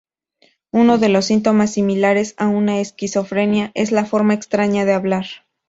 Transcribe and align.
Uno 0.71 0.97
de 0.97 1.09
los 1.09 1.25
síntomas 1.25 1.73
similares 1.73 2.33
a 2.39 2.47
una 2.47 2.79
esquizofrenia 2.79 3.69
es 3.75 3.91
la 3.91 4.03
forma 4.03 4.33
extraña 4.33 4.83
de 4.83 4.93
hablar. 4.93 5.27